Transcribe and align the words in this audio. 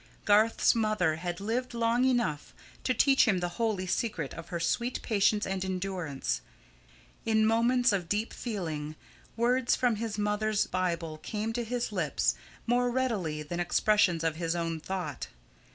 Garth's 0.25 0.73
mother 0.73 1.17
had 1.17 1.39
lived 1.39 1.75
long 1.75 2.05
enough 2.05 2.55
to 2.83 2.91
teach 2.91 3.27
him 3.27 3.37
the 3.39 3.49
holy 3.61 3.85
secret 3.85 4.33
of 4.33 4.47
her 4.49 4.59
sweet 4.59 4.99
patience 5.03 5.45
and 5.45 5.63
endurance. 5.63 6.41
In 7.23 7.45
moments 7.45 7.91
of 7.91 8.09
deep 8.09 8.33
feeling, 8.33 8.95
words 9.37 9.75
from 9.75 9.97
his 9.97 10.17
mother's 10.17 10.65
Bible 10.65 11.19
came 11.19 11.53
to 11.53 11.63
his 11.63 11.91
lips 11.91 12.33
more 12.65 12.89
readily 12.89 13.43
than 13.43 13.59
expressions 13.59 14.23
of 14.23 14.37
his 14.37 14.55
own 14.55 14.79
thought. 14.79 15.27